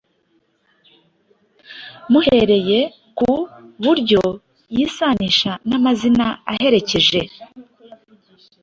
[2.11, 2.79] Muhereye
[3.17, 3.31] ku
[3.83, 4.23] buryo
[4.75, 7.19] yisanisha n’amazina aherekeje,